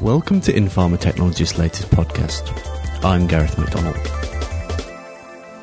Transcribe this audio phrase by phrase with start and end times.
[0.00, 2.52] Welcome to in-PharmaTechnologist's latest podcast.
[3.04, 3.96] I'm Gareth McDonald.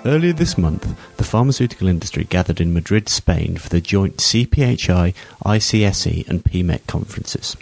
[0.06, 6.28] Earlier this month, the pharmaceutical industry gathered in Madrid, Spain for the joint CPHI, ICSE,
[6.28, 7.56] and PMEC conferences.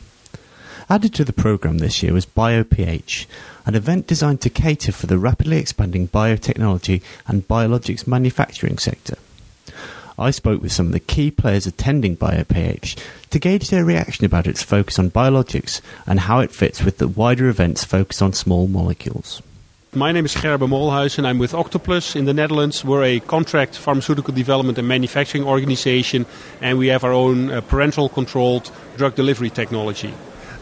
[0.90, 3.28] Added to the programme this year was BioPH,
[3.68, 9.20] an event designed to cater for the rapidly expanding biotechnology and biologics manufacturing sector.
[10.18, 13.00] I spoke with some of the key players attending BioPH
[13.32, 17.08] to gauge their reaction about its focus on biologics and how it fits with the
[17.08, 19.42] wider events focused on small molecules.
[19.96, 22.84] My name is Gerber Molhuis and I'm with Octoplus in the Netherlands.
[22.84, 26.26] We're a contract pharmaceutical development and manufacturing organization
[26.62, 30.14] and we have our own uh, parenteral controlled drug delivery technology.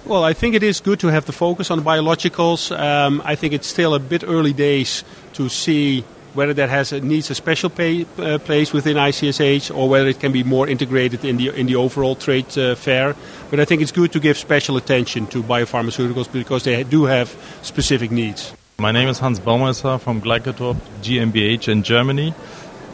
[0.05, 2.77] Well, I think it is good to have the focus on biologicals.
[2.77, 6.03] Um, I think it's still a bit early days to see
[6.34, 10.20] whether that has a, needs a special pay, uh, place within ICSE or whether it
[10.20, 13.16] can be more integrated in the in the overall trade uh, fair.
[13.49, 17.36] But I think it's good to give special attention to biopharmaceuticals because they do have
[17.62, 18.53] specific needs.
[18.80, 22.33] My name is Hans Baumeister from Glycotope GmbH in Germany.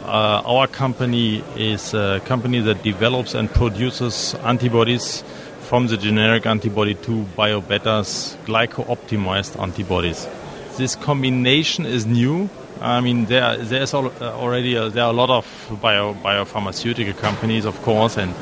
[0.04, 5.23] Uh, our company is a company that develops and produces antibodies
[5.67, 10.26] from the generic antibody to BioBetters glyco-optimized antibodies.
[10.78, 12.50] This combination is new.
[12.81, 17.66] I mean, there there's uh, already a, there are a lot of bio biopharmaceutical companies,
[17.66, 18.33] of course, and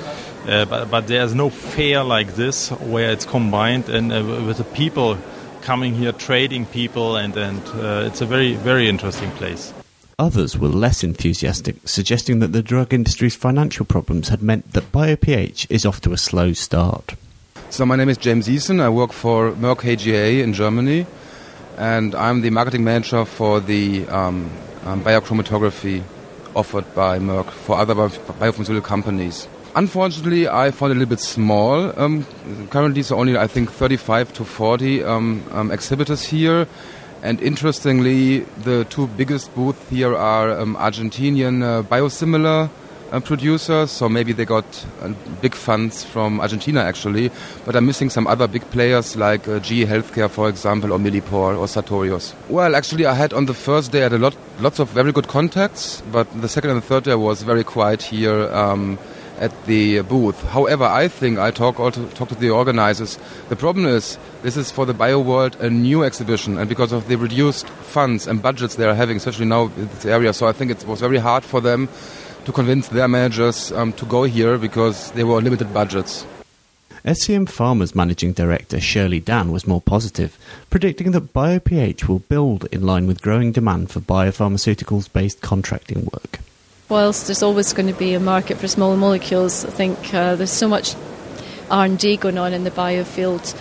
[0.48, 4.64] uh, but but there's no fair like this where it's combined and uh, with the
[4.64, 5.18] people
[5.62, 9.74] coming here, trading people, and and uh, it's a very very interesting place.
[10.18, 15.68] Others were less enthusiastic, suggesting that the drug industry's financial problems had meant that BioPH
[15.70, 17.16] is off to a slow start.
[17.70, 18.80] So, my name is James Eason.
[18.80, 21.06] I work for Merck KGaA in Germany,
[21.78, 24.50] and I'm the marketing manager for the um,
[24.86, 26.04] um, biochromatography
[26.56, 29.48] offered by Merck for other biopharmaceutical companies.
[29.76, 31.92] Unfortunately, I found it a little bit small.
[32.00, 32.26] Um,
[32.70, 36.66] currently, so only I think 35 to 40 um, um, exhibitors here,
[37.22, 42.70] and interestingly, the two biggest booths here are um, Argentinian uh, biosimilar
[43.12, 44.66] uh, producers, so maybe they got
[45.02, 45.10] uh,
[45.42, 47.32] big funds from Argentina actually,
[47.66, 51.58] but I'm missing some other big players like uh, GE Healthcare, for example, or Millipore
[51.58, 52.34] or Sartorius.
[52.50, 55.12] Well, actually, I had on the first day I had a lot, lots of very
[55.12, 58.52] good contacts, but the second and the third day was very quiet here.
[58.54, 58.98] Um,
[59.38, 60.42] at the booth.
[60.44, 63.20] However, I think I talk also talk to the organizers.
[63.50, 67.08] The problem is this is for the bio world a new exhibition, and because of
[67.08, 70.54] the reduced funds and budgets they are having, especially now in this area, so I
[70.54, 71.90] think it was very hard for them
[72.46, 76.26] to convince their managers um, to go here because they were limited budgets.
[77.04, 80.40] SCM Pharma's managing director Shirley Dan was more positive,
[80.72, 86.40] predicting that BioPH will build in line with growing demand for biopharmaceuticals based contracting work.
[86.90, 90.52] Whilst there's always going to be a market for small molecules, I think uh, there's
[90.52, 90.96] so much
[91.70, 93.54] R&D going on in the bio field